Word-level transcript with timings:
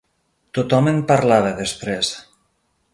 Tothom 0.59 0.89
en 0.93 0.97
parlava, 1.13 1.55
després. 1.63 2.13